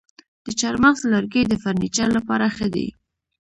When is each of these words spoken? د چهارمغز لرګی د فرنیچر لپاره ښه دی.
د 0.45 0.47
چهارمغز 0.59 1.01
لرګی 1.13 1.43
د 1.47 1.53
فرنیچر 1.63 2.07
لپاره 2.17 2.45
ښه 2.55 2.67
دی. 2.75 2.87